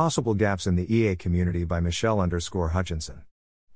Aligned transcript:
Possible 0.00 0.32
Gaps 0.32 0.66
in 0.66 0.76
the 0.76 0.96
EA 0.96 1.14
Community 1.14 1.62
by 1.62 1.78
Michelle 1.78 2.20
underscore 2.20 2.70
Hutchinson. 2.70 3.20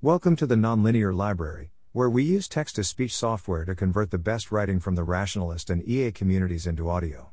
Welcome 0.01 0.37
to 0.37 0.47
the 0.47 0.55
Nonlinear 0.55 1.15
Library, 1.15 1.71
where 1.93 2.09
we 2.09 2.23
use 2.23 2.49
text 2.49 2.77
to 2.77 2.85
speech 2.85 3.15
software 3.15 3.67
to 3.67 3.75
convert 3.75 4.11
the 4.11 4.17
best 4.17 4.51
writing 4.51 4.81
from 4.81 4.95
the 4.95 5.05
rationalist 5.05 5.69
and 5.69 5.87
EA 5.87 6.13
communities 6.13 6.67
into 6.67 6.89
audio. 6.89 7.33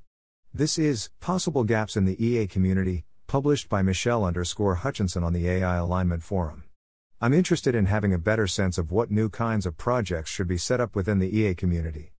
This 0.53 0.77
is 0.77 1.09
Possible 1.21 1.63
Gaps 1.63 1.95
in 1.95 2.03
the 2.03 2.21
EA 2.21 2.47
Community, 2.47 3.05
published 3.27 3.69
by 3.69 3.81
Michelle 3.81 4.25
underscore 4.25 4.75
Hutchinson 4.75 5.23
on 5.23 5.31
the 5.31 5.47
AI 5.47 5.77
Alignment 5.77 6.21
Forum. 6.21 6.65
I'm 7.21 7.33
interested 7.33 7.73
in 7.73 7.85
having 7.85 8.13
a 8.13 8.17
better 8.17 8.45
sense 8.45 8.77
of 8.77 8.91
what 8.91 9.09
new 9.09 9.29
kinds 9.29 9.65
of 9.65 9.77
projects 9.77 10.29
should 10.29 10.49
be 10.49 10.57
set 10.57 10.81
up 10.81 10.97
within 10.97 11.19
the 11.19 11.33
EA 11.33 11.55
community. 11.55 12.11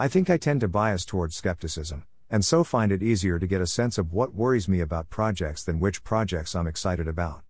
I 0.00 0.08
think 0.08 0.30
I 0.30 0.38
tend 0.38 0.62
to 0.62 0.68
bias 0.68 1.04
towards 1.04 1.36
skepticism, 1.36 2.06
and 2.30 2.44
so 2.44 2.64
find 2.64 2.90
it 2.90 3.02
easier 3.02 3.38
to 3.38 3.46
get 3.46 3.60
a 3.60 3.66
sense 3.66 3.98
of 3.98 4.12
what 4.12 4.34
worries 4.34 4.68
me 4.68 4.80
about 4.80 5.10
projects 5.10 5.62
than 5.62 5.80
which 5.80 6.04
projects 6.04 6.54
I'm 6.54 6.66
excited 6.66 7.06
about. 7.06 7.42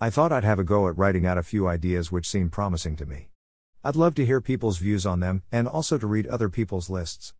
I 0.00 0.10
thought 0.10 0.32
I'd 0.32 0.44
have 0.44 0.58
a 0.58 0.64
go 0.64 0.88
at 0.88 0.98
writing 0.98 1.24
out 1.24 1.38
a 1.38 1.42
few 1.42 1.66
ideas 1.66 2.12
which 2.12 2.28
seem 2.28 2.50
promising 2.50 2.96
to 2.96 3.06
me. 3.06 3.30
I'd 3.82 3.96
love 3.96 4.14
to 4.16 4.26
hear 4.26 4.40
people's 4.40 4.78
views 4.78 5.06
on 5.06 5.20
them, 5.20 5.42
and 5.52 5.68
also 5.68 5.96
to 5.96 6.06
read 6.06 6.26
other 6.26 6.48
people's 6.48 6.90
lists. 6.90 7.34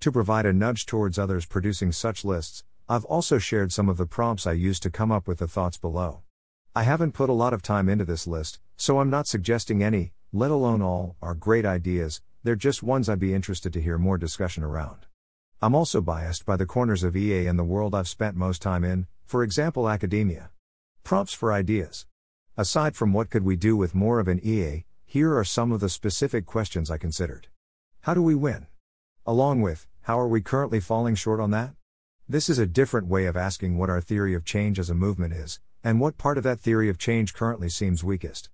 To 0.00 0.10
provide 0.10 0.46
a 0.46 0.52
nudge 0.52 0.86
towards 0.86 1.18
others 1.18 1.44
producing 1.44 1.92
such 1.92 2.24
lists, 2.24 2.64
I've 2.88 3.04
also 3.04 3.38
shared 3.38 3.70
some 3.70 3.88
of 3.88 3.98
the 3.98 4.06
prompts 4.06 4.46
I 4.46 4.52
used 4.52 4.82
to 4.84 4.90
come 4.90 5.12
up 5.12 5.28
with 5.28 5.38
the 5.38 5.46
thoughts 5.46 5.76
below. 5.76 6.22
I 6.74 6.84
haven't 6.84 7.12
put 7.12 7.28
a 7.28 7.34
lot 7.34 7.52
of 7.52 7.62
time 7.62 7.88
into 7.88 8.04
this 8.04 8.26
list, 8.26 8.60
so 8.76 8.98
I'm 8.98 9.10
not 9.10 9.26
suggesting 9.26 9.82
any, 9.82 10.12
let 10.32 10.50
alone 10.50 10.80
all, 10.80 11.16
are 11.20 11.34
great 11.34 11.66
ideas, 11.66 12.22
they're 12.42 12.56
just 12.56 12.82
ones 12.82 13.08
I'd 13.08 13.18
be 13.18 13.34
interested 13.34 13.72
to 13.74 13.82
hear 13.82 13.98
more 13.98 14.16
discussion 14.16 14.64
around. 14.64 15.06
I'm 15.62 15.74
also 15.74 16.00
biased 16.00 16.46
by 16.46 16.56
the 16.56 16.64
corners 16.64 17.04
of 17.04 17.14
EA 17.14 17.46
and 17.46 17.58
the 17.58 17.64
world 17.64 17.94
I've 17.94 18.08
spent 18.08 18.34
most 18.34 18.62
time 18.62 18.82
in, 18.82 19.06
for 19.26 19.42
example, 19.42 19.90
academia. 19.90 20.48
Prompts 21.04 21.34
for 21.34 21.52
ideas. 21.52 22.06
Aside 22.56 22.96
from 22.96 23.12
what 23.12 23.28
could 23.28 23.44
we 23.44 23.56
do 23.56 23.76
with 23.76 23.94
more 23.94 24.20
of 24.20 24.28
an 24.28 24.40
EA, 24.42 24.86
here 25.04 25.36
are 25.36 25.44
some 25.44 25.70
of 25.70 25.80
the 25.80 25.90
specific 25.90 26.46
questions 26.46 26.90
I 26.90 26.96
considered. 26.96 27.48
How 28.00 28.14
do 28.14 28.22
we 28.22 28.34
win? 28.34 28.68
Along 29.26 29.60
with, 29.60 29.86
how 30.04 30.18
are 30.18 30.28
we 30.28 30.40
currently 30.40 30.80
falling 30.80 31.14
short 31.14 31.40
on 31.40 31.50
that? 31.50 31.74
This 32.26 32.48
is 32.48 32.58
a 32.58 32.66
different 32.66 33.08
way 33.08 33.26
of 33.26 33.36
asking 33.36 33.76
what 33.76 33.90
our 33.90 34.00
theory 34.00 34.32
of 34.32 34.46
change 34.46 34.78
as 34.78 34.88
a 34.88 34.94
movement 34.94 35.34
is, 35.34 35.60
and 35.84 36.00
what 36.00 36.16
part 36.16 36.38
of 36.38 36.44
that 36.44 36.60
theory 36.60 36.88
of 36.88 36.96
change 36.96 37.34
currently 37.34 37.68
seems 37.68 38.02
weakest. 38.02 38.48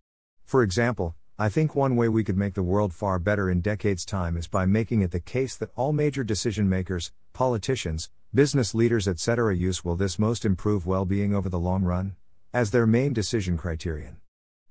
For 0.44 0.60
example, 0.60 1.14
I 1.38 1.48
think 1.48 1.74
one 1.74 1.96
way 1.96 2.08
we 2.08 2.24
could 2.24 2.36
make 2.36 2.54
the 2.54 2.62
world 2.62 2.94
far 2.94 3.18
better 3.18 3.50
in 3.50 3.60
decades' 3.60 4.04
time 4.04 4.36
is 4.36 4.46
by 4.46 4.66
making 4.66 5.02
it 5.02 5.10
the 5.10 5.20
case 5.20 5.54
that 5.56 5.70
all 5.76 5.92
major 5.92 6.24
decision 6.24 6.68
makers, 6.68 7.12
politicians, 7.32 8.10
business 8.34 8.74
leaders, 8.74 9.06
etc., 9.06 9.54
use 9.54 9.84
will 9.84 9.96
this 9.96 10.18
most 10.18 10.44
improve 10.44 10.86
well 10.86 11.04
being 11.04 11.34
over 11.34 11.48
the 11.48 11.58
long 11.58 11.82
run? 11.82 12.16
as 12.56 12.70
their 12.70 12.86
main 12.86 13.12
decision 13.12 13.58
criterion. 13.58 14.16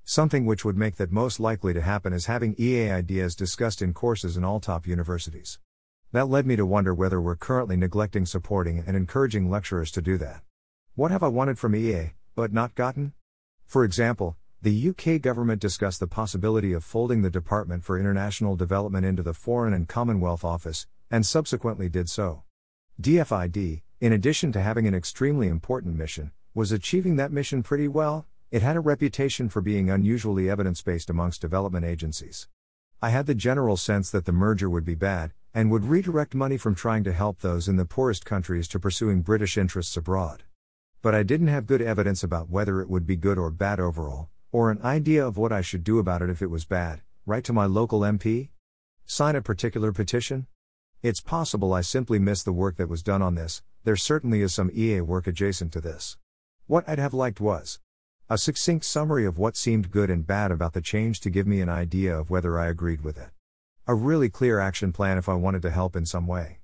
Something 0.02 0.44
which 0.44 0.64
would 0.64 0.76
make 0.76 0.96
that 0.96 1.12
most 1.12 1.38
likely 1.38 1.72
to 1.72 1.80
happen 1.80 2.12
is 2.12 2.26
having 2.26 2.56
EA 2.58 2.90
ideas 2.90 3.36
discussed 3.36 3.80
in 3.80 3.94
courses 3.94 4.36
in 4.36 4.42
all 4.42 4.58
top 4.58 4.88
universities. 4.88 5.60
That 6.10 6.28
led 6.28 6.46
me 6.48 6.56
to 6.56 6.66
wonder 6.66 6.92
whether 6.92 7.20
we're 7.20 7.36
currently 7.36 7.76
neglecting 7.76 8.26
supporting 8.26 8.82
and 8.84 8.96
encouraging 8.96 9.48
lecturers 9.48 9.92
to 9.92 10.02
do 10.02 10.18
that. 10.18 10.42
What 10.96 11.12
have 11.12 11.22
I 11.22 11.28
wanted 11.28 11.60
from 11.60 11.76
EA, 11.76 12.14
but 12.34 12.52
not 12.52 12.74
gotten? 12.74 13.12
For 13.66 13.84
example, 13.84 14.36
the 14.66 14.88
UK 14.88 15.22
government 15.22 15.60
discussed 15.60 16.00
the 16.00 16.08
possibility 16.08 16.72
of 16.72 16.82
folding 16.82 17.22
the 17.22 17.30
Department 17.30 17.84
for 17.84 18.00
International 18.00 18.56
Development 18.56 19.06
into 19.06 19.22
the 19.22 19.32
Foreign 19.32 19.72
and 19.72 19.86
Commonwealth 19.86 20.42
Office, 20.42 20.88
and 21.08 21.24
subsequently 21.24 21.88
did 21.88 22.10
so. 22.10 22.42
DFID, 23.00 23.82
in 24.00 24.12
addition 24.12 24.50
to 24.50 24.60
having 24.60 24.88
an 24.88 24.92
extremely 24.92 25.46
important 25.46 25.94
mission, 25.94 26.32
was 26.52 26.72
achieving 26.72 27.14
that 27.14 27.30
mission 27.30 27.62
pretty 27.62 27.86
well, 27.86 28.26
it 28.50 28.60
had 28.60 28.74
a 28.74 28.80
reputation 28.80 29.48
for 29.48 29.60
being 29.60 29.88
unusually 29.88 30.50
evidence 30.50 30.82
based 30.82 31.10
amongst 31.10 31.40
development 31.40 31.86
agencies. 31.86 32.48
I 33.00 33.10
had 33.10 33.26
the 33.26 33.36
general 33.36 33.76
sense 33.76 34.10
that 34.10 34.24
the 34.24 34.32
merger 34.32 34.68
would 34.68 34.84
be 34.84 34.96
bad, 34.96 35.32
and 35.54 35.70
would 35.70 35.84
redirect 35.84 36.34
money 36.34 36.56
from 36.56 36.74
trying 36.74 37.04
to 37.04 37.12
help 37.12 37.38
those 37.38 37.68
in 37.68 37.76
the 37.76 37.84
poorest 37.84 38.26
countries 38.26 38.66
to 38.66 38.80
pursuing 38.80 39.22
British 39.22 39.56
interests 39.56 39.96
abroad. 39.96 40.42
But 41.02 41.14
I 41.14 41.22
didn't 41.22 41.54
have 41.54 41.66
good 41.66 41.82
evidence 41.82 42.24
about 42.24 42.50
whether 42.50 42.80
it 42.80 42.90
would 42.90 43.06
be 43.06 43.14
good 43.14 43.38
or 43.38 43.52
bad 43.52 43.78
overall, 43.78 44.28
or 44.52 44.70
an 44.70 44.80
idea 44.82 45.26
of 45.26 45.36
what 45.36 45.52
I 45.52 45.60
should 45.60 45.84
do 45.84 45.98
about 45.98 46.22
it 46.22 46.30
if 46.30 46.42
it 46.42 46.50
was 46.50 46.64
bad, 46.64 47.02
write 47.24 47.44
to 47.44 47.52
my 47.52 47.66
local 47.66 48.00
MP? 48.00 48.50
Sign 49.04 49.36
a 49.36 49.42
particular 49.42 49.92
petition? 49.92 50.46
It's 51.02 51.20
possible 51.20 51.72
I 51.72 51.80
simply 51.80 52.18
missed 52.18 52.44
the 52.44 52.52
work 52.52 52.76
that 52.76 52.88
was 52.88 53.02
done 53.02 53.22
on 53.22 53.34
this, 53.34 53.62
there 53.84 53.96
certainly 53.96 54.42
is 54.42 54.52
some 54.52 54.70
EA 54.74 55.00
work 55.00 55.26
adjacent 55.26 55.72
to 55.72 55.80
this. 55.80 56.16
What 56.66 56.88
I'd 56.88 56.98
have 56.98 57.14
liked 57.14 57.40
was 57.40 57.78
a 58.28 58.36
succinct 58.36 58.84
summary 58.84 59.24
of 59.24 59.38
what 59.38 59.56
seemed 59.56 59.92
good 59.92 60.10
and 60.10 60.26
bad 60.26 60.50
about 60.50 60.72
the 60.72 60.80
change 60.80 61.20
to 61.20 61.30
give 61.30 61.46
me 61.46 61.60
an 61.60 61.68
idea 61.68 62.18
of 62.18 62.28
whether 62.28 62.58
I 62.58 62.66
agreed 62.66 63.02
with 63.02 63.16
it. 63.16 63.28
A 63.86 63.94
really 63.94 64.28
clear 64.28 64.58
action 64.58 64.92
plan 64.92 65.16
if 65.16 65.28
I 65.28 65.34
wanted 65.34 65.62
to 65.62 65.70
help 65.70 65.94
in 65.94 66.04
some 66.04 66.26
way. 66.26 66.58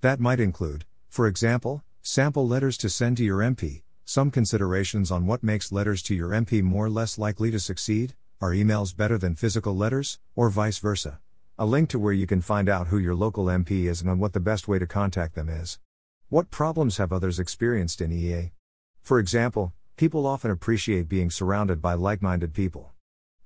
That 0.00 0.20
might 0.20 0.40
include, 0.40 0.86
for 1.10 1.26
example, 1.26 1.84
sample 2.00 2.48
letters 2.48 2.78
to 2.78 2.88
send 2.88 3.18
to 3.18 3.24
your 3.24 3.40
MP, 3.40 3.82
some 4.12 4.30
considerations 4.30 5.10
on 5.10 5.24
what 5.24 5.42
makes 5.42 5.72
letters 5.72 6.02
to 6.02 6.14
your 6.14 6.32
MP 6.32 6.62
more 6.62 6.84
or 6.84 6.90
less 6.90 7.16
likely 7.16 7.50
to 7.50 7.58
succeed 7.58 8.12
are 8.42 8.50
emails 8.50 8.94
better 8.94 9.16
than 9.16 9.34
physical 9.34 9.74
letters, 9.74 10.18
or 10.36 10.50
vice 10.50 10.76
versa? 10.76 11.18
A 11.58 11.64
link 11.64 11.88
to 11.88 11.98
where 11.98 12.12
you 12.12 12.26
can 12.26 12.42
find 12.42 12.68
out 12.68 12.88
who 12.88 12.98
your 12.98 13.14
local 13.14 13.46
MP 13.46 13.84
is 13.88 14.02
and 14.02 14.10
on 14.10 14.18
what 14.18 14.34
the 14.34 14.38
best 14.38 14.68
way 14.68 14.78
to 14.78 14.86
contact 14.86 15.34
them 15.34 15.48
is. 15.48 15.78
What 16.28 16.50
problems 16.50 16.98
have 16.98 17.10
others 17.10 17.38
experienced 17.38 18.02
in 18.02 18.12
EA? 18.12 18.52
For 19.00 19.18
example, 19.18 19.72
people 19.96 20.26
often 20.26 20.50
appreciate 20.50 21.08
being 21.08 21.30
surrounded 21.30 21.80
by 21.80 21.94
like 21.94 22.20
minded 22.20 22.52
people. 22.52 22.90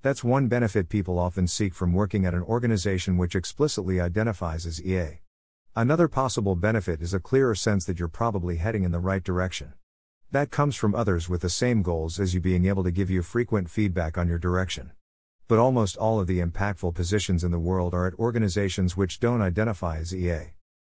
That's 0.02 0.24
one 0.24 0.48
benefit 0.48 0.88
people 0.88 1.16
often 1.16 1.46
seek 1.46 1.74
from 1.74 1.92
working 1.92 2.26
at 2.26 2.34
an 2.34 2.42
organization 2.42 3.18
which 3.18 3.36
explicitly 3.36 4.00
identifies 4.00 4.66
as 4.66 4.84
EA. 4.84 5.20
Another 5.76 6.08
possible 6.08 6.56
benefit 6.56 7.00
is 7.00 7.14
a 7.14 7.20
clearer 7.20 7.54
sense 7.54 7.84
that 7.84 8.00
you're 8.00 8.08
probably 8.08 8.56
heading 8.56 8.82
in 8.82 8.90
the 8.90 8.98
right 8.98 9.22
direction. 9.22 9.74
That 10.32 10.50
comes 10.50 10.74
from 10.74 10.94
others 10.94 11.28
with 11.28 11.42
the 11.42 11.48
same 11.48 11.82
goals 11.82 12.18
as 12.18 12.34
you 12.34 12.40
being 12.40 12.66
able 12.66 12.82
to 12.82 12.90
give 12.90 13.08
you 13.08 13.22
frequent 13.22 13.70
feedback 13.70 14.18
on 14.18 14.26
your 14.26 14.40
direction. 14.40 14.90
But 15.46 15.60
almost 15.60 15.96
all 15.96 16.18
of 16.18 16.26
the 16.26 16.40
impactful 16.40 16.94
positions 16.94 17.44
in 17.44 17.52
the 17.52 17.60
world 17.60 17.94
are 17.94 18.08
at 18.08 18.14
organizations 18.14 18.96
which 18.96 19.20
don't 19.20 19.40
identify 19.40 19.98
as 19.98 20.12
EA. 20.12 20.54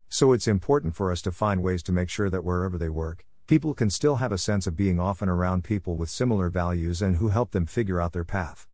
So 0.09 0.33
it's 0.33 0.47
important 0.47 0.95
for 0.95 1.11
us 1.11 1.21
to 1.23 1.33
find 1.33 1.61
ways 1.61 1.83
to 1.85 1.93
make 1.93 2.09
sure 2.09 2.31
that 2.31 2.45
wherever 2.45 2.79
they 2.79 2.89
work, 2.89 3.27
people 3.49 3.75
can 3.75 3.91
still 3.91 4.17
have 4.17 4.31
a 4.31 4.39
sense 4.39 4.69
of 4.69 4.77
being 4.77 5.01
often 5.01 5.29
around 5.29 5.65
people 5.65 5.97
with 5.97 6.09
similar 6.09 6.49
values 6.49 7.03
and 7.03 7.17
who 7.17 7.31
help 7.31 7.51
them 7.51 7.67
figure 7.67 8.01
out 8.01 8.13
their 8.13 8.25
path. 8.25 8.69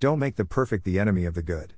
Don't 0.00 0.18
make 0.18 0.36
the 0.36 0.46
perfect 0.46 0.84
the 0.84 0.98
enemy 0.98 1.26
of 1.26 1.34
the 1.34 1.42
good. 1.42 1.74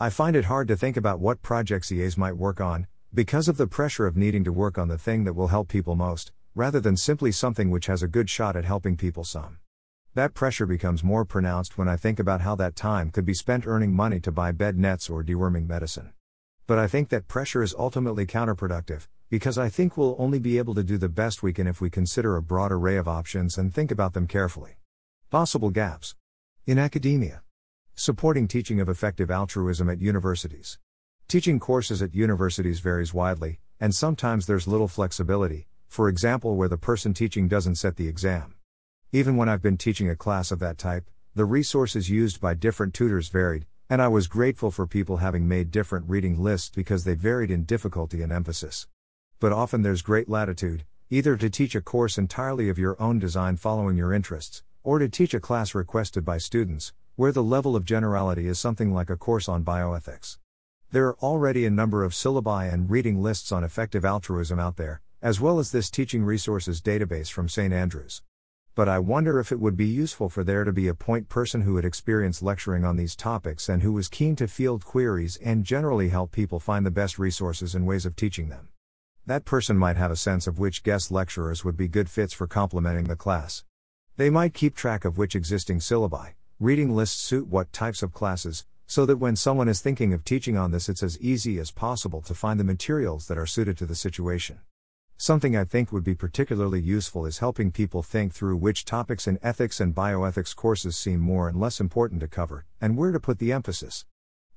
I 0.00 0.08
find 0.08 0.34
it 0.34 0.46
hard 0.46 0.66
to 0.68 0.76
think 0.76 0.96
about 0.96 1.20
what 1.20 1.42
projects 1.42 1.92
EAs 1.92 2.16
might 2.16 2.38
work 2.38 2.58
on, 2.58 2.86
because 3.12 3.48
of 3.48 3.58
the 3.58 3.66
pressure 3.66 4.06
of 4.06 4.16
needing 4.16 4.44
to 4.44 4.52
work 4.52 4.78
on 4.78 4.88
the 4.88 4.98
thing 4.98 5.24
that 5.24 5.34
will 5.34 5.48
help 5.48 5.68
people 5.68 5.94
most, 5.94 6.32
rather 6.56 6.80
than 6.80 6.96
simply 6.96 7.30
something 7.30 7.70
which 7.70 7.84
has 7.84 8.02
a 8.02 8.08
good 8.08 8.30
shot 8.30 8.56
at 8.56 8.64
helping 8.64 8.96
people 8.96 9.24
some. 9.24 9.58
That 10.14 10.32
pressure 10.32 10.64
becomes 10.64 11.04
more 11.04 11.26
pronounced 11.26 11.76
when 11.76 11.86
I 11.86 11.98
think 11.98 12.18
about 12.18 12.40
how 12.40 12.54
that 12.54 12.74
time 12.74 13.10
could 13.10 13.26
be 13.26 13.34
spent 13.34 13.66
earning 13.66 13.92
money 13.92 14.20
to 14.20 14.32
buy 14.32 14.52
bed 14.52 14.78
nets 14.78 15.10
or 15.10 15.22
deworming 15.22 15.68
medicine. 15.68 16.14
But 16.66 16.78
I 16.78 16.88
think 16.88 17.10
that 17.10 17.28
pressure 17.28 17.62
is 17.62 17.74
ultimately 17.78 18.24
counterproductive, 18.24 19.06
because 19.28 19.58
I 19.58 19.68
think 19.68 19.98
we'll 19.98 20.16
only 20.18 20.38
be 20.38 20.56
able 20.56 20.74
to 20.76 20.82
do 20.82 20.96
the 20.96 21.10
best 21.10 21.42
we 21.42 21.52
can 21.52 21.66
if 21.66 21.82
we 21.82 21.90
consider 21.90 22.36
a 22.36 22.42
broad 22.42 22.72
array 22.72 22.96
of 22.96 23.06
options 23.06 23.58
and 23.58 23.74
think 23.74 23.90
about 23.90 24.14
them 24.14 24.26
carefully. 24.26 24.78
Possible 25.28 25.68
gaps. 25.68 26.14
In 26.66 26.78
academia. 26.78 27.42
Supporting 27.94 28.48
teaching 28.48 28.80
of 28.80 28.88
effective 28.88 29.30
altruism 29.30 29.90
at 29.90 30.00
universities. 30.00 30.78
Teaching 31.28 31.60
courses 31.60 32.00
at 32.00 32.14
universities 32.14 32.80
varies 32.80 33.12
widely, 33.12 33.60
and 33.78 33.94
sometimes 33.94 34.46
there's 34.46 34.66
little 34.66 34.88
flexibility, 34.88 35.68
for 35.88 36.08
example, 36.08 36.56
where 36.56 36.68
the 36.68 36.76
person 36.76 37.14
teaching 37.14 37.48
doesn't 37.48 37.76
set 37.76 37.96
the 37.96 38.08
exam. 38.08 38.54
Even 39.12 39.36
when 39.36 39.48
I've 39.48 39.62
been 39.62 39.76
teaching 39.76 40.10
a 40.10 40.16
class 40.16 40.50
of 40.50 40.58
that 40.58 40.78
type, 40.78 41.10
the 41.34 41.44
resources 41.44 42.10
used 42.10 42.40
by 42.40 42.54
different 42.54 42.94
tutors 42.94 43.28
varied, 43.28 43.66
and 43.88 44.02
I 44.02 44.08
was 44.08 44.26
grateful 44.26 44.70
for 44.70 44.86
people 44.86 45.18
having 45.18 45.46
made 45.46 45.70
different 45.70 46.08
reading 46.08 46.42
lists 46.42 46.70
because 46.70 47.04
they 47.04 47.14
varied 47.14 47.50
in 47.50 47.64
difficulty 47.64 48.22
and 48.22 48.32
emphasis. 48.32 48.88
But 49.38 49.52
often 49.52 49.82
there's 49.82 50.02
great 50.02 50.28
latitude, 50.28 50.84
either 51.08 51.36
to 51.36 51.48
teach 51.48 51.74
a 51.74 51.80
course 51.80 52.18
entirely 52.18 52.68
of 52.68 52.78
your 52.78 53.00
own 53.00 53.18
design 53.18 53.56
following 53.56 53.96
your 53.96 54.12
interests, 54.12 54.62
or 54.82 54.98
to 54.98 55.08
teach 55.08 55.34
a 55.34 55.40
class 55.40 55.74
requested 55.74 56.24
by 56.24 56.38
students, 56.38 56.92
where 57.14 57.32
the 57.32 57.42
level 57.42 57.76
of 57.76 57.84
generality 57.84 58.48
is 58.48 58.58
something 58.58 58.92
like 58.92 59.08
a 59.08 59.16
course 59.16 59.48
on 59.48 59.64
bioethics. 59.64 60.38
There 60.90 61.06
are 61.06 61.18
already 61.18 61.64
a 61.64 61.70
number 61.70 62.02
of 62.02 62.12
syllabi 62.12 62.72
and 62.72 62.90
reading 62.90 63.22
lists 63.22 63.52
on 63.52 63.62
effective 63.62 64.04
altruism 64.04 64.58
out 64.58 64.76
there, 64.76 65.00
as 65.22 65.40
well 65.40 65.58
as 65.58 65.72
this 65.72 65.90
teaching 65.90 66.24
resources 66.24 66.80
database 66.80 67.30
from 67.30 67.48
St. 67.48 67.72
Andrews. 67.72 68.22
But 68.74 68.88
I 68.90 68.98
wonder 68.98 69.40
if 69.40 69.52
it 69.52 69.58
would 69.58 69.76
be 69.76 69.86
useful 69.86 70.28
for 70.28 70.44
there 70.44 70.62
to 70.62 70.72
be 70.72 70.86
a 70.86 70.94
point 70.94 71.30
person 71.30 71.62
who 71.62 71.76
had 71.76 71.84
experienced 71.86 72.42
lecturing 72.42 72.84
on 72.84 72.96
these 72.96 73.16
topics 73.16 73.70
and 73.70 73.82
who 73.82 73.92
was 73.92 74.08
keen 74.08 74.36
to 74.36 74.46
field 74.46 74.84
queries 74.84 75.38
and 75.38 75.64
generally 75.64 76.10
help 76.10 76.30
people 76.30 76.60
find 76.60 76.84
the 76.84 76.90
best 76.90 77.18
resources 77.18 77.74
and 77.74 77.86
ways 77.86 78.04
of 78.04 78.16
teaching 78.16 78.50
them. 78.50 78.68
That 79.24 79.46
person 79.46 79.78
might 79.78 79.96
have 79.96 80.10
a 80.10 80.16
sense 80.16 80.46
of 80.46 80.58
which 80.58 80.82
guest 80.82 81.10
lecturers 81.10 81.64
would 81.64 81.76
be 81.76 81.88
good 81.88 82.10
fits 82.10 82.34
for 82.34 82.46
complementing 82.46 83.04
the 83.04 83.16
class. 83.16 83.64
They 84.18 84.28
might 84.28 84.52
keep 84.52 84.76
track 84.76 85.06
of 85.06 85.16
which 85.16 85.34
existing 85.34 85.78
syllabi, 85.78 86.34
reading 86.60 86.94
lists 86.94 87.22
suit 87.22 87.48
what 87.48 87.72
types 87.72 88.02
of 88.02 88.12
classes, 88.12 88.66
so 88.86 89.04
that 89.06 89.16
when 89.16 89.36
someone 89.36 89.68
is 89.68 89.80
thinking 89.80 90.12
of 90.12 90.22
teaching 90.22 90.56
on 90.56 90.70
this, 90.70 90.88
it's 90.88 91.02
as 91.02 91.18
easy 91.18 91.58
as 91.58 91.70
possible 91.70 92.20
to 92.20 92.34
find 92.34 92.60
the 92.60 92.64
materials 92.64 93.26
that 93.26 93.38
are 93.38 93.46
suited 93.46 93.76
to 93.78 93.86
the 93.86 93.94
situation. 93.94 94.60
Something 95.18 95.56
I 95.56 95.64
think 95.64 95.92
would 95.92 96.04
be 96.04 96.14
particularly 96.14 96.78
useful 96.78 97.24
is 97.24 97.38
helping 97.38 97.72
people 97.72 98.02
think 98.02 98.34
through 98.34 98.58
which 98.58 98.84
topics 98.84 99.26
in 99.26 99.38
ethics 99.42 99.80
and 99.80 99.94
bioethics 99.94 100.54
courses 100.54 100.94
seem 100.94 101.20
more 101.20 101.48
and 101.48 101.58
less 101.58 101.80
important 101.80 102.20
to 102.20 102.28
cover, 102.28 102.66
and 102.82 102.98
where 102.98 103.12
to 103.12 103.18
put 103.18 103.38
the 103.38 103.50
emphasis. 103.50 104.04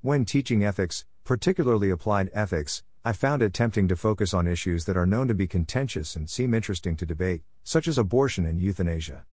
When 0.02 0.26
teaching 0.26 0.66
ethics, 0.66 1.06
particularly 1.24 1.90
applied 1.90 2.30
ethics, 2.34 2.84
I 3.06 3.14
found 3.14 3.42
it 3.42 3.54
tempting 3.54 3.88
to 3.88 3.96
focus 3.96 4.34
on 4.34 4.48
issues 4.48 4.84
that 4.84 4.98
are 4.98 5.06
known 5.06 5.30
to 5.30 5.34
be 5.34 5.48
contentious 5.48 6.18
and 6.18 6.30
seem 6.30 6.54
interesting 6.54 6.98
to 6.98 7.06
debate, 7.06 7.44
such 7.64 7.88
as 7.88 7.98
abortion 7.98 8.46
and 8.46 8.60
euthanasia. 8.60 9.26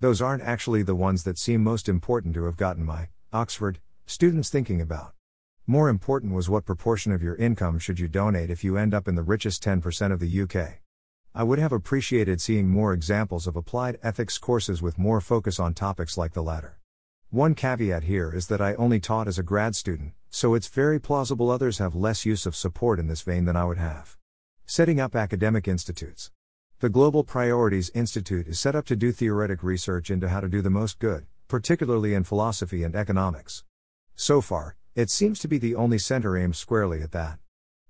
Those 0.00 0.22
aren't 0.22 0.42
actually 0.42 0.82
the 0.82 0.94
ones 0.94 1.24
that 1.24 1.36
seem 1.36 1.62
most 1.62 1.90
important 1.90 2.32
to 2.34 2.44
have 2.44 2.56
gotten 2.56 2.86
my, 2.86 3.08
Oxford, 3.34 3.80
students 4.06 4.48
thinking 4.48 4.80
about. 4.80 5.12
More 5.70 5.88
important 5.88 6.32
was 6.32 6.50
what 6.50 6.64
proportion 6.64 7.12
of 7.12 7.22
your 7.22 7.36
income 7.36 7.78
should 7.78 8.00
you 8.00 8.08
donate 8.08 8.50
if 8.50 8.64
you 8.64 8.76
end 8.76 8.92
up 8.92 9.06
in 9.06 9.14
the 9.14 9.22
richest 9.22 9.62
10% 9.62 10.10
of 10.10 10.18
the 10.18 10.42
UK. 10.42 10.80
I 11.32 11.44
would 11.44 11.60
have 11.60 11.70
appreciated 11.70 12.40
seeing 12.40 12.68
more 12.68 12.92
examples 12.92 13.46
of 13.46 13.54
applied 13.54 13.96
ethics 14.02 14.36
courses 14.36 14.82
with 14.82 14.98
more 14.98 15.20
focus 15.20 15.60
on 15.60 15.74
topics 15.74 16.18
like 16.18 16.32
the 16.32 16.42
latter. 16.42 16.80
One 17.28 17.54
caveat 17.54 18.02
here 18.02 18.34
is 18.34 18.48
that 18.48 18.60
I 18.60 18.74
only 18.74 18.98
taught 18.98 19.28
as 19.28 19.38
a 19.38 19.44
grad 19.44 19.76
student, 19.76 20.14
so 20.28 20.54
it's 20.54 20.66
very 20.66 20.98
plausible 20.98 21.52
others 21.52 21.78
have 21.78 21.94
less 21.94 22.26
use 22.26 22.46
of 22.46 22.56
support 22.56 22.98
in 22.98 23.06
this 23.06 23.22
vein 23.22 23.44
than 23.44 23.54
I 23.54 23.64
would 23.64 23.78
have. 23.78 24.16
Setting 24.66 24.98
up 24.98 25.14
academic 25.14 25.68
institutes. 25.68 26.32
The 26.80 26.88
Global 26.88 27.22
Priorities 27.22 27.92
Institute 27.94 28.48
is 28.48 28.58
set 28.58 28.74
up 28.74 28.86
to 28.86 28.96
do 28.96 29.12
theoretic 29.12 29.62
research 29.62 30.10
into 30.10 30.30
how 30.30 30.40
to 30.40 30.48
do 30.48 30.62
the 30.62 30.68
most 30.68 30.98
good, 30.98 31.26
particularly 31.46 32.12
in 32.12 32.24
philosophy 32.24 32.82
and 32.82 32.96
economics. 32.96 33.62
So 34.16 34.40
far, 34.40 34.74
it 34.96 35.08
seems 35.08 35.38
to 35.38 35.46
be 35.46 35.56
the 35.56 35.76
only 35.76 35.98
center 35.98 36.36
aimed 36.36 36.56
squarely 36.56 37.00
at 37.00 37.12
that. 37.12 37.38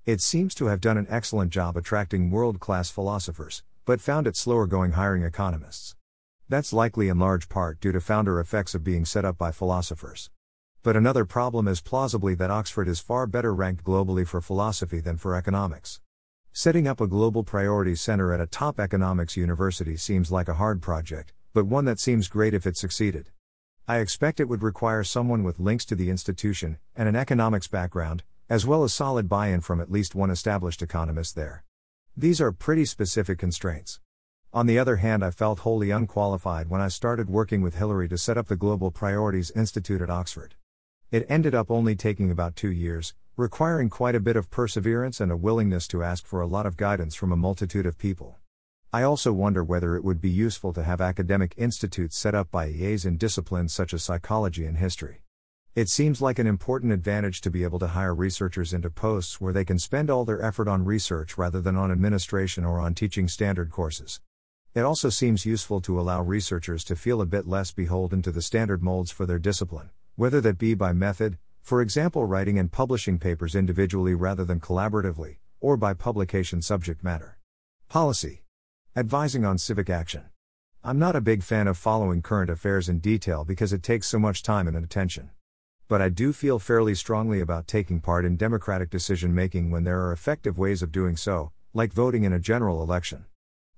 It 0.05 0.21
seems 0.21 0.55
to 0.57 0.67
have 0.67 0.83
done 0.83 0.99
an 0.99 1.07
excellent 1.09 1.51
job 1.51 1.77
attracting 1.77 2.31
world 2.31 2.61
class 2.61 2.91
philosophers, 2.91 3.63
but 3.87 4.03
found 4.03 4.27
it 4.27 4.37
slower 4.37 4.67
going 4.67 4.93
hiring 4.93 5.23
economists. 5.23 5.97
That's 6.49 6.75
likely 6.75 7.09
in 7.09 7.19
large 7.19 7.49
part 7.49 7.81
due 7.81 7.93
to 7.93 8.01
founder 8.01 8.39
effects 8.39 8.75
of 8.75 8.85
being 8.85 9.07
set 9.07 9.25
up 9.25 9.39
by 9.39 9.51
philosophers. 9.51 10.31
But 10.83 10.97
another 10.97 11.25
problem 11.25 11.69
is 11.69 11.81
plausibly 11.81 12.35
that 12.35 12.51
Oxford 12.51 12.87
is 12.87 13.01
far 13.01 13.27
better 13.27 13.55
ranked 13.55 13.83
globally 13.83 14.27
for 14.27 14.41
philosophy 14.41 15.01
than 15.01 15.17
for 15.17 15.35
economics. 15.35 16.01
Setting 16.53 16.87
up 16.87 17.01
a 17.01 17.07
global 17.07 17.45
priority 17.45 17.95
center 17.95 18.35
at 18.35 18.41
a 18.41 18.47
top 18.47 18.79
economics 18.79 19.37
university 19.37 19.97
seems 19.97 20.31
like 20.31 20.49
a 20.49 20.55
hard 20.55 20.83
project, 20.83 21.33
but 21.55 21.67
one 21.67 21.87
that 21.87 22.01
seems 22.01 22.29
great 22.29 22.53
if 22.53 22.67
it 22.67 22.77
succeeded. 22.77 23.31
I 23.91 23.99
expect 23.99 24.39
it 24.39 24.49
would 24.49 24.63
require 24.63 25.03
someone 25.03 25.43
with 25.43 25.59
links 25.59 25.85
to 25.87 25.97
the 25.97 26.11
institution 26.11 26.79
and 26.95 27.09
an 27.09 27.17
economics 27.17 27.67
background, 27.67 28.23
as 28.49 28.65
well 28.65 28.85
as 28.85 28.95
solid 28.95 29.29
buy 29.29 29.49
in 29.49 29.63
from 29.63 29.81
at 29.81 29.91
least 29.91 30.15
one 30.15 30.31
established 30.31 30.81
economist 30.81 31.35
there. 31.35 31.65
These 32.17 32.41
are 32.41 32.53
pretty 32.53 32.85
specific 32.85 33.41
constraints. 33.41 33.99
On 34.53 34.67
the 34.67 34.79
other 34.79 34.99
hand, 34.99 35.25
I 35.25 35.33
felt 35.33 35.67
wholly 35.67 35.91
unqualified 35.91 36.71
when 36.71 36.81
I 36.81 36.87
started 36.87 37.29
working 37.29 37.63
with 37.63 37.79
Hilary 37.79 38.09
to 38.11 38.17
set 38.17 38.39
up 38.39 38.47
the 38.47 38.55
Global 38.55 38.93
Priorities 38.93 39.51
Institute 39.57 40.03
at 40.03 40.09
Oxford. 40.09 40.55
It 41.11 41.27
ended 41.29 41.57
up 41.57 41.69
only 41.69 41.97
taking 41.97 42.31
about 42.31 42.55
two 42.55 42.71
years, 42.71 43.15
requiring 43.37 43.91
quite 43.91 44.15
a 44.15 44.21
bit 44.21 44.37
of 44.37 44.53
perseverance 44.53 45.21
and 45.21 45.33
a 45.33 45.37
willingness 45.37 45.89
to 45.89 46.05
ask 46.05 46.29
for 46.29 46.41
a 46.41 46.47
lot 46.47 46.65
of 46.65 46.77
guidance 46.77 47.17
from 47.17 47.33
a 47.33 47.37
multitude 47.37 47.87
of 47.87 47.99
people. 47.99 48.39
I 48.93 49.05
also 49.05 49.33
wonder 49.33 49.63
whether 49.63 49.95
it 49.95 50.03
would 50.03 50.21
be 50.21 50.29
useful 50.29 50.73
to 50.73 50.83
have 50.83 51.01
academic 51.01 51.55
institutes 51.57 52.19
set 52.19 52.35
up 52.35 52.51
by 52.51 52.67
EAs 52.67 53.05
in 53.05 53.19
disciplines 53.19 53.73
such 53.73 53.95
as 53.95 54.03
psychology 54.03 54.65
and 54.65 54.79
history. 54.79 55.23
It 55.77 55.89
seems 55.89 56.21
like 56.21 56.41
an 56.41 56.49
important 56.49 56.93
advantage 56.93 57.41
to 57.43 57.53
be 57.53 57.63
able 57.63 57.79
to 57.79 57.87
hire 57.87 58.13
researchers 58.13 58.73
into 58.73 58.91
posts 58.91 59.41
where 59.41 59.53
they 59.53 59.65
can 59.65 59.79
spend 59.79 60.11
all 60.11 60.25
their 60.25 60.43
effort 60.43 60.67
on 60.67 60.85
research 60.85 61.39
rather 61.39 61.61
than 61.61 61.77
on 61.77 61.93
administration 61.93 62.65
or 62.65 62.81
on 62.81 62.95
teaching 62.95 63.29
standard 63.29 63.71
courses. 63.71 64.21
It 64.75 64.81
also 64.81 65.09
seems 65.09 65.47
useful 65.47 65.81
to 65.83 66.01
allow 66.01 66.23
researchers 66.23 66.83
to 66.87 66.97
feel 66.97 67.21
a 67.21 67.27
bit 67.27 67.47
less 67.47 67.71
beholden 67.71 68.23
to 68.23 68.33
the 68.33 68.43
standard 68.43 68.83
molds 68.83 69.13
for 69.13 69.25
their 69.25 69.39
discipline, 69.39 69.91
whether 70.17 70.41
that 70.41 70.59
be 70.59 70.75
by 70.75 70.93
method, 70.93 71.39
for 71.63 71.81
example, 71.81 72.25
writing 72.25 72.59
and 72.59 72.73
publishing 72.73 73.21
papers 73.21 73.55
individually 73.55 74.15
rather 74.15 74.45
than 74.45 74.59
collaboratively, 74.59 75.37
or 75.61 75.77
by 75.77 75.95
publication 75.95 76.61
subject 76.61 77.05
matter. 77.05 77.39
Policy 77.89 78.43
Advising 78.97 79.45
on 79.45 79.57
civic 79.57 79.89
action. 79.89 80.25
I'm 80.83 80.99
not 80.99 81.15
a 81.15 81.21
big 81.21 81.45
fan 81.45 81.69
of 81.69 81.79
following 81.79 82.23
current 82.23 82.51
affairs 82.51 82.89
in 82.89 82.99
detail 82.99 83.45
because 83.45 83.73
it 83.73 83.85
takes 83.85 84.09
so 84.09 84.19
much 84.19 84.43
time 84.43 84.67
and 84.67 84.77
attention. 84.77 85.31
But 85.87 86.03
I 86.03 86.09
do 86.09 86.33
feel 86.33 86.59
fairly 86.59 86.97
strongly 86.97 87.39
about 87.39 87.69
taking 87.69 88.01
part 88.01 88.25
in 88.25 88.37
democratic 88.37 88.91
decision 88.91 89.33
making 89.33 89.71
when 89.71 89.85
there 89.85 90.01
are 90.01 90.13
effective 90.13 90.59
ways 90.59 90.83
of 90.83 90.91
doing 90.91 91.17
so, 91.17 91.53
like 91.73 91.93
voting 91.93 92.25
in 92.25 92.33
a 92.33 92.41
general 92.41 92.83
election. 92.83 93.27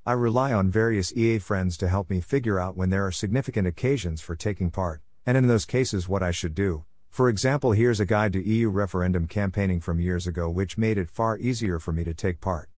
I 0.07 0.13
rely 0.13 0.55
on 0.55 0.71
various 0.71 1.15
EA 1.15 1.41
friends 1.41 1.77
to 1.77 1.89
help 1.89 2.09
me 2.09 2.23
figure 2.23 2.59
out 2.59 2.79
when 2.79 2.89
there 2.89 3.07
are 3.07 3.13
significant 3.13 3.69
occasions 3.69 4.23
for 4.23 4.35
taking 4.35 4.71
part, 4.71 5.03
and 5.27 5.37
in 5.37 5.47
those 5.47 5.67
cases 5.67 6.09
what 6.09 6.23
I 6.23 6.31
should 6.31 6.55
do, 6.55 6.87
for 7.11 7.29
example, 7.29 7.73
here's 7.73 8.01
a 8.01 8.07
guide 8.07 8.33
to 8.33 8.43
EU 8.43 8.71
referendum 8.71 9.27
campaigning 9.27 9.81
from 9.81 10.01
years 10.01 10.27
ago, 10.27 10.49
which 10.49 10.79
made 10.79 10.97
it 10.97 11.11
far 11.11 11.37
easier 11.37 11.79
for 11.79 11.93
me 11.93 12.03
to 12.05 12.15
take 12.15 12.41
part. 12.41 12.71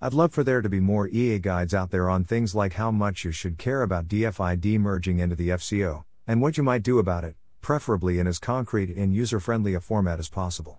I'd 0.00 0.14
love 0.14 0.32
for 0.32 0.44
there 0.44 0.62
to 0.62 0.68
be 0.68 0.78
more 0.78 1.08
EA 1.08 1.40
guides 1.40 1.74
out 1.74 1.90
there 1.90 2.08
on 2.08 2.22
things 2.22 2.54
like 2.54 2.74
how 2.74 2.92
much 2.92 3.24
you 3.24 3.32
should 3.32 3.58
care 3.58 3.82
about 3.82 4.06
DFID 4.06 4.78
merging 4.78 5.18
into 5.18 5.34
the 5.34 5.48
FCO, 5.48 6.04
and 6.24 6.40
what 6.40 6.56
you 6.56 6.62
might 6.62 6.84
do 6.84 7.00
about 7.00 7.24
it, 7.24 7.34
preferably 7.60 8.20
in 8.20 8.28
as 8.28 8.38
concrete 8.38 8.96
and 8.96 9.12
user 9.12 9.40
friendly 9.40 9.74
a 9.74 9.80
format 9.80 10.20
as 10.20 10.28
possible. 10.28 10.78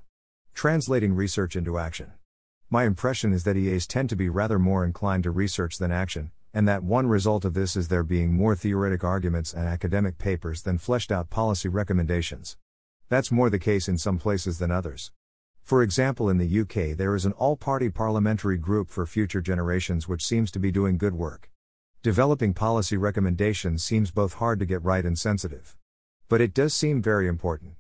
Translating 0.54 1.14
research 1.14 1.58
into 1.58 1.78
action. 1.78 2.14
My 2.70 2.86
impression 2.86 3.34
is 3.34 3.44
that 3.44 3.58
EAs 3.58 3.88
tend 3.88 4.08
to 4.08 4.16
be 4.16 4.30
rather 4.30 4.58
more 4.58 4.86
inclined 4.86 5.24
to 5.24 5.32
research 5.32 5.80
than 5.80 5.92
action, 5.92 6.32
and 6.54 6.66
that 6.70 6.84
one 6.84 7.08
result 7.08 7.44
of 7.44 7.54
this 7.54 7.76
is 7.76 7.90
there 7.90 8.04
being 8.04 8.32
more 8.32 8.56
theoretic 8.56 9.04
arguments 9.04 9.54
and 9.54 9.68
academic 9.68 10.18
papers 10.18 10.62
than 10.62 10.78
fleshed 10.78 11.12
out 11.12 11.30
policy 11.30 11.68
recommendations. 11.68 12.56
That's 13.10 13.34
more 13.34 13.50
the 13.50 13.60
case 13.60 13.90
in 13.90 13.98
some 13.98 14.18
places 14.18 14.60
than 14.60 14.72
others. 14.72 15.12
For 15.70 15.84
example, 15.84 16.32
in 16.32 16.40
the 16.40 16.62
UK, 16.62 16.98
there 16.98 17.14
is 17.14 17.28
an 17.28 17.32
all 17.34 17.56
party 17.56 17.92
parliamentary 17.92 18.58
group 18.58 18.90
for 18.90 19.06
future 19.06 19.40
generations 19.40 20.08
which 20.08 20.26
seems 20.26 20.50
to 20.50 20.60
be 20.60 20.72
doing 20.72 20.98
good 20.98 21.14
work. 21.14 21.52
Developing 22.02 22.56
policy 22.56 22.98
recommendations 22.98 23.84
seems 23.84 24.10
both 24.10 24.34
hard 24.34 24.58
to 24.62 24.66
get 24.66 24.84
right 24.84 25.06
and 25.06 25.16
sensitive. 25.16 25.78
But 26.28 26.42
it 26.42 26.56
does 26.56 26.74
seem 26.74 27.04
very 27.04 27.28
important. 27.28 27.76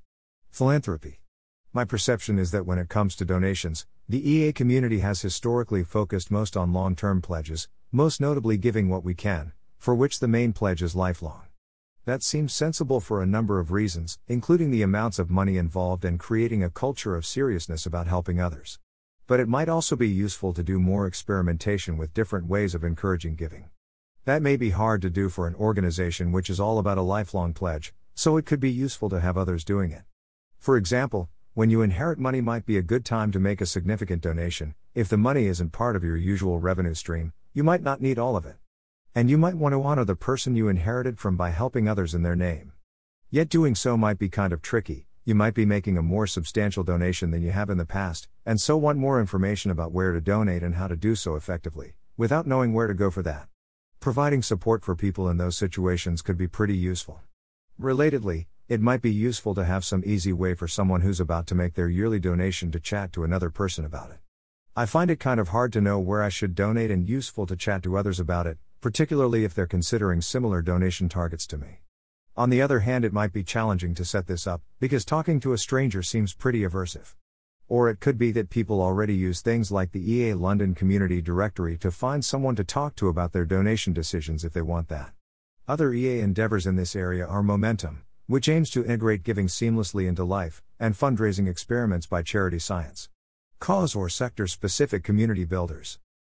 Philanthropy. 0.51 1.21
My 1.73 1.83
perception 1.83 2.37
is 2.37 2.51
that 2.51 2.67
when 2.67 2.77
it 2.77 2.89
comes 2.89 3.15
to 3.15 3.25
donations, 3.25 3.87
the 4.07 4.21
EA 4.21 4.53
community 4.53 4.99
has 4.99 5.23
historically 5.23 5.83
focused 5.83 6.29
most 6.29 6.55
on 6.55 6.71
long 6.71 6.95
term 6.95 7.23
pledges, 7.23 7.69
most 7.91 8.21
notably 8.21 8.57
giving 8.57 8.87
what 8.87 9.03
we 9.03 9.15
can, 9.15 9.51
for 9.79 9.95
which 9.95 10.19
the 10.19 10.27
main 10.27 10.53
pledge 10.53 10.83
is 10.83 10.95
lifelong. 10.95 11.48
That 12.05 12.23
seems 12.23 12.53
sensible 12.53 12.99
for 12.99 13.21
a 13.21 13.27
number 13.27 13.59
of 13.59 13.71
reasons, 13.71 14.17
including 14.27 14.71
the 14.71 14.81
amounts 14.81 15.19
of 15.19 15.29
money 15.29 15.57
involved 15.57 16.05
and 16.05 16.19
creating 16.19 16.63
a 16.63 16.69
culture 16.69 17.15
of 17.15 17.25
seriousness 17.25 17.85
about 17.85 18.07
helping 18.07 18.39
others. 18.39 18.79
But 19.27 19.39
it 19.39 19.47
might 19.47 19.69
also 19.69 19.95
be 19.95 20.09
useful 20.09 20.53
to 20.53 20.63
do 20.63 20.79
more 20.79 21.05
experimentation 21.05 21.97
with 21.97 22.13
different 22.13 22.47
ways 22.47 22.73
of 22.73 22.83
encouraging 22.83 23.35
giving. 23.35 23.69
That 24.25 24.41
may 24.41 24.57
be 24.57 24.71
hard 24.71 25.01
to 25.03 25.09
do 25.09 25.29
for 25.29 25.45
an 25.45 25.55
organization 25.55 26.31
which 26.31 26.49
is 26.49 26.59
all 26.59 26.79
about 26.79 26.97
a 26.97 27.03
lifelong 27.03 27.53
pledge, 27.53 27.93
so 28.15 28.37
it 28.37 28.45
could 28.45 28.59
be 28.59 28.71
useful 28.71 29.09
to 29.09 29.19
have 29.19 29.37
others 29.37 29.63
doing 29.63 29.91
it. 29.91 30.03
For 30.57 30.77
example, 30.77 31.29
when 31.53 31.69
you 31.69 31.81
inherit 31.81 32.19
money 32.19 32.41
might 32.41 32.65
be 32.65 32.77
a 32.77 32.81
good 32.81 33.03
time 33.03 33.31
to 33.33 33.39
make 33.39 33.59
a 33.59 33.65
significant 33.65 34.21
donation. 34.21 34.75
If 34.95 35.09
the 35.09 35.17
money 35.17 35.47
isn't 35.47 35.73
part 35.73 35.95
of 35.95 36.03
your 36.03 36.15
usual 36.15 36.59
revenue 36.59 36.93
stream, 36.93 37.33
you 37.53 37.63
might 37.63 37.83
not 37.83 38.01
need 38.01 38.17
all 38.17 38.35
of 38.35 38.45
it. 38.45 38.55
And 39.19 39.29
you 39.29 39.37
might 39.37 39.55
want 39.55 39.73
to 39.73 39.83
honor 39.83 40.05
the 40.05 40.15
person 40.15 40.55
you 40.55 40.69
inherited 40.69 41.19
from 41.19 41.35
by 41.35 41.49
helping 41.49 41.89
others 41.89 42.15
in 42.15 42.23
their 42.23 42.37
name. 42.37 42.71
Yet 43.29 43.49
doing 43.49 43.75
so 43.75 43.97
might 43.97 44.17
be 44.17 44.29
kind 44.29 44.53
of 44.53 44.61
tricky, 44.61 45.07
you 45.25 45.35
might 45.35 45.53
be 45.53 45.65
making 45.65 45.97
a 45.97 46.01
more 46.01 46.25
substantial 46.25 46.85
donation 46.85 47.29
than 47.29 47.41
you 47.41 47.51
have 47.51 47.69
in 47.69 47.77
the 47.77 47.83
past, 47.83 48.29
and 48.45 48.61
so 48.61 48.77
want 48.77 48.97
more 48.97 49.19
information 49.19 49.71
about 49.71 49.91
where 49.91 50.13
to 50.13 50.21
donate 50.21 50.63
and 50.63 50.75
how 50.75 50.87
to 50.87 50.95
do 50.95 51.15
so 51.15 51.35
effectively, 51.35 51.95
without 52.15 52.47
knowing 52.47 52.71
where 52.71 52.87
to 52.87 52.93
go 52.93 53.11
for 53.11 53.21
that. 53.21 53.49
Providing 53.99 54.41
support 54.41 54.85
for 54.85 54.95
people 54.95 55.27
in 55.27 55.35
those 55.35 55.57
situations 55.57 56.21
could 56.21 56.37
be 56.37 56.47
pretty 56.47 56.77
useful. 56.77 57.19
Relatedly, 57.77 58.45
it 58.69 58.79
might 58.79 59.01
be 59.01 59.11
useful 59.11 59.53
to 59.53 59.65
have 59.65 59.83
some 59.83 60.01
easy 60.05 60.31
way 60.31 60.53
for 60.53 60.69
someone 60.69 61.01
who's 61.01 61.19
about 61.19 61.45
to 61.47 61.55
make 61.55 61.73
their 61.73 61.89
yearly 61.89 62.21
donation 62.21 62.71
to 62.71 62.79
chat 62.79 63.11
to 63.11 63.25
another 63.25 63.49
person 63.49 63.83
about 63.83 64.11
it. 64.11 64.19
I 64.77 64.85
find 64.85 65.11
it 65.11 65.19
kind 65.19 65.41
of 65.41 65.49
hard 65.49 65.73
to 65.73 65.81
know 65.81 65.99
where 65.99 66.23
I 66.23 66.29
should 66.29 66.55
donate 66.55 66.89
and 66.89 67.05
useful 67.05 67.45
to 67.47 67.57
chat 67.57 67.83
to 67.83 67.97
others 67.97 68.17
about 68.17 68.47
it, 68.47 68.59
particularly 68.81 69.43
if 69.43 69.53
they're 69.53 69.67
considering 69.67 70.21
similar 70.21 70.61
donation 70.61 71.09
targets 71.09 71.45
to 71.47 71.57
me. 71.57 71.81
On 72.37 72.49
the 72.49 72.61
other 72.61 72.79
hand, 72.79 73.03
it 73.03 73.11
might 73.11 73.33
be 73.33 73.43
challenging 73.43 73.93
to 73.95 74.05
set 74.05 74.27
this 74.27 74.47
up, 74.47 74.61
because 74.79 75.03
talking 75.03 75.39
to 75.41 75.53
a 75.53 75.57
stranger 75.57 76.01
seems 76.01 76.33
pretty 76.33 76.61
aversive. 76.61 77.15
Or 77.67 77.89
it 77.89 77.99
could 77.99 78.17
be 78.17 78.31
that 78.31 78.49
people 78.49 78.81
already 78.81 79.13
use 79.13 79.41
things 79.41 79.71
like 79.71 79.91
the 79.91 80.11
EA 80.11 80.33
London 80.33 80.73
Community 80.73 81.21
Directory 81.21 81.77
to 81.77 81.91
find 81.91 82.23
someone 82.23 82.55
to 82.55 82.63
talk 82.63 82.95
to 82.95 83.09
about 83.09 83.33
their 83.33 83.45
donation 83.45 83.93
decisions 83.93 84.45
if 84.45 84.53
they 84.53 84.61
want 84.61 84.87
that. 84.87 85.11
Other 85.67 85.93
EA 85.93 86.21
endeavors 86.21 86.65
in 86.65 86.77
this 86.77 86.95
area 86.95 87.27
are 87.27 87.43
Momentum, 87.43 88.03
which 88.25 88.49
aims 88.49 88.69
to 88.71 88.85
integrate 88.85 89.23
giving 89.23 89.47
seamlessly 89.47 90.07
into 90.07 90.23
life, 90.23 90.63
and 90.79 90.95
fundraising 90.95 91.47
experiments 91.49 92.07
by 92.07 92.23
Charity 92.23 92.59
Science. 92.59 93.09
Cause 93.59 93.95
or 93.95 94.07
sector 94.07 94.47
specific 94.47 95.03
community 95.03 95.45
builders. 95.45 95.99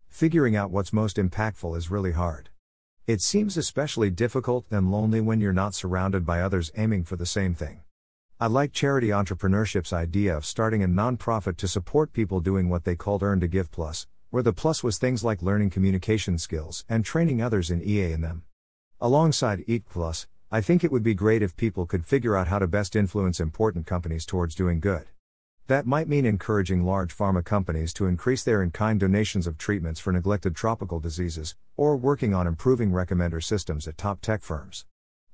Figuring 0.10 0.56
out 0.56 0.72
what's 0.72 0.92
most 0.92 1.16
impactful 1.18 1.78
is 1.78 1.90
really 1.90 2.12
hard. 2.12 2.50
It 3.08 3.22
seems 3.22 3.56
especially 3.56 4.10
difficult 4.10 4.66
and 4.70 4.92
lonely 4.92 5.22
when 5.22 5.40
you're 5.40 5.54
not 5.54 5.74
surrounded 5.74 6.26
by 6.26 6.42
others 6.42 6.72
aiming 6.76 7.06
for 7.06 7.16
the 7.16 7.26
same 7.26 7.54
thing. 7.56 7.82
I 8.40 8.48
like 8.48 8.74
charity 8.74 9.08
entrepreneurship's 9.08 9.94
idea 9.94 10.36
of 10.36 10.46
starting 10.46 10.84
a 10.84 10.88
nonprofit 10.88 11.58
to 11.58 11.68
support 11.68 12.12
people 12.12 12.40
doing 12.40 12.70
what 12.70 12.84
they 12.84 12.96
called 12.96 13.24
Earn 13.24 13.40
to 13.40 13.48
Give 13.48 13.72
Plus, 13.72 14.08
where 14.30 14.44
the 14.44 14.54
plus 14.54 14.84
was 14.84 14.98
things 14.98 15.24
like 15.24 15.42
learning 15.42 15.70
communication 15.70 16.38
skills 16.38 16.86
and 16.90 17.06
training 17.06 17.42
others 17.42 17.72
in 17.72 17.82
EA 17.82 18.12
in 18.12 18.22
them. 18.22 18.44
Alongside 19.00 19.64
Eat 19.68 19.86
Plus, 19.90 20.28
I 20.52 20.62
think 20.62 20.84
it 20.84 20.92
would 20.92 21.04
be 21.04 21.14
great 21.14 21.42
if 21.42 21.56
people 21.56 21.86
could 21.86 22.06
figure 22.06 22.36
out 22.36 22.48
how 22.48 22.60
to 22.60 22.68
best 22.68 22.96
influence 22.96 23.40
important 23.40 23.86
companies 23.86 24.26
towards 24.26 24.56
doing 24.56 24.80
good. 24.80 25.08
That 25.70 25.86
might 25.86 26.08
mean 26.10 26.26
encouraging 26.26 26.84
large 26.84 27.16
pharma 27.16 27.46
companies 27.46 27.94
to 27.94 28.08
increase 28.08 28.44
their 28.44 28.64
in 28.64 28.72
kind 28.72 29.00
donations 29.00 29.46
of 29.46 29.60
treatments 29.60 30.00
for 30.00 30.12
neglected 30.12 30.56
tropical 30.56 31.00
diseases, 31.00 31.56
or 31.78 31.96
working 31.96 32.34
on 32.34 32.48
improving 32.48 32.90
recommender 32.90 33.44
systems 33.44 33.88
at 33.88 33.96
top 33.96 34.20
tech 34.20 34.42
firms. 34.42 34.88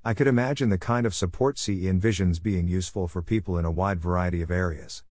I 0.04 0.13
could 0.13 0.27
imagine 0.27 0.68
the 0.68 0.77
kind 0.77 1.06
of 1.06 1.15
support 1.15 1.58
CE 1.58 1.88
envisions 1.88 2.44
being 2.44 2.68
useful 2.68 3.08
for 3.08 3.22
people 3.22 3.58
in 3.58 3.63
a 3.63 3.72
wide 3.72 4.01
variety 4.01 4.42
of 4.42 4.51
areas. 4.51 5.06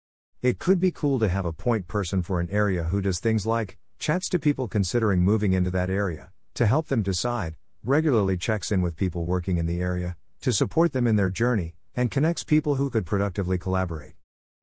It 0.41 0.59
could 0.59 0.81
be 0.81 0.91
cool 0.91 1.19
to 1.19 1.29
have 1.29 1.45
a 1.45 1.53
point 1.53 1.87
person 1.87 2.23
for 2.23 2.41
an 2.41 2.49
area 2.51 2.85
who 2.85 3.03
does 3.03 3.21
things 3.21 3.45
like 3.45 3.77
chats 3.99 4.27
to 4.31 4.39
people 4.39 4.69
considering 4.69 5.21
moving 5.21 5.53
into 5.53 5.71
that 5.71 5.91
area, 5.91 6.31
to 6.55 6.65
help 6.65 6.87
them 6.87 7.03
decide, 7.03 7.57
regularly 7.85 8.39
checks 8.39 8.73
in 8.73 8.81
with 8.81 8.97
people 8.97 9.27
working 9.27 9.59
in 9.59 9.67
the 9.67 9.83
area, 9.83 10.17
to 10.41 10.51
support 10.51 10.95
them 10.95 11.07
in 11.07 11.17
their 11.17 11.29
journey, 11.29 11.75
and 11.95 12.11
connects 12.11 12.43
people 12.43 12.77
who 12.77 12.89
could 12.89 13.05
productively 13.05 13.59
collaborate. 13.59 14.15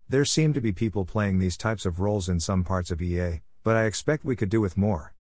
There 0.09 0.23
seem 0.23 0.53
to 0.53 0.61
be 0.61 0.71
people 0.71 1.03
playing 1.03 1.39
these 1.39 1.57
types 1.57 1.85
of 1.85 1.99
roles 1.99 2.29
in 2.29 2.39
some 2.39 2.63
parts 2.63 2.91
of 2.91 3.01
EA, 3.01 3.41
but 3.61 3.75
I 3.75 3.83
expect 3.83 4.23
we 4.23 4.37
could 4.37 4.47
do 4.47 4.61
with 4.61 4.77
more. 4.77 5.13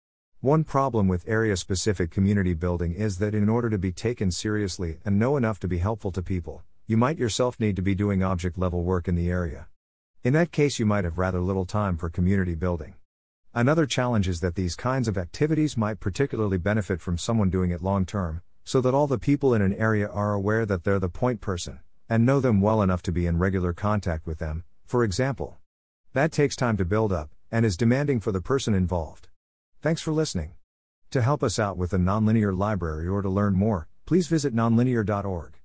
One 0.41 0.63
problem 0.63 1.07
with 1.07 1.27
area 1.27 1.57
specific 1.57 2.11
community 2.11 2.53
building 2.53 2.93
is 2.93 3.17
that 3.17 3.33
in 3.33 3.49
order 3.49 3.67
to 3.71 3.79
be 3.79 3.91
taken 3.91 4.29
seriously 4.29 4.99
and 5.03 5.17
know 5.17 5.37
enough 5.37 5.59
to 5.61 5.67
be 5.67 5.79
helpful 5.79 6.11
to 6.11 6.21
people, 6.21 6.61
you 6.85 6.97
might 6.97 7.17
yourself 7.17 7.59
need 7.59 7.75
to 7.77 7.81
be 7.81 7.95
doing 7.95 8.21
object 8.21 8.59
level 8.59 8.83
work 8.83 9.07
in 9.07 9.15
the 9.15 9.27
area. 9.27 9.65
In 10.23 10.33
that 10.33 10.51
case, 10.51 10.77
you 10.77 10.85
might 10.85 11.03
have 11.03 11.17
rather 11.17 11.41
little 11.41 11.65
time 11.65 11.97
for 11.97 12.07
community 12.07 12.53
building. 12.53 12.93
Another 13.55 13.87
challenge 13.87 14.27
is 14.27 14.39
that 14.41 14.53
these 14.53 14.75
kinds 14.75 15.07
of 15.07 15.17
activities 15.17 15.75
might 15.75 15.99
particularly 15.99 16.59
benefit 16.59 17.01
from 17.01 17.17
someone 17.17 17.49
doing 17.49 17.71
it 17.71 17.81
long 17.81 18.05
term, 18.05 18.43
so 18.63 18.81
that 18.81 18.93
all 18.93 19.07
the 19.07 19.17
people 19.17 19.51
in 19.55 19.63
an 19.63 19.73
area 19.73 20.07
are 20.07 20.35
aware 20.35 20.63
that 20.63 20.83
they're 20.83 20.99
the 20.99 21.09
point 21.09 21.41
person, 21.41 21.79
and 22.07 22.23
know 22.23 22.39
them 22.39 22.61
well 22.61 22.83
enough 22.83 23.01
to 23.01 23.11
be 23.11 23.25
in 23.25 23.39
regular 23.39 23.73
contact 23.73 24.27
with 24.27 24.37
them, 24.37 24.63
for 24.85 25.03
example. 25.03 25.57
That 26.13 26.31
takes 26.31 26.55
time 26.55 26.77
to 26.77 26.85
build 26.85 27.11
up, 27.11 27.31
and 27.51 27.65
is 27.65 27.77
demanding 27.77 28.19
for 28.19 28.31
the 28.31 28.41
person 28.41 28.73
involved. 28.73 29.27
Thanks 29.81 30.01
for 30.01 30.11
listening. 30.11 30.53
To 31.11 31.21
help 31.21 31.43
us 31.43 31.59
out 31.59 31.77
with 31.77 31.91
the 31.91 31.97
Nonlinear 31.97 32.57
Library 32.57 33.07
or 33.07 33.21
to 33.21 33.29
learn 33.29 33.53
more, 33.53 33.87
please 34.05 34.27
visit 34.27 34.55
nonlinear.org. 34.55 35.59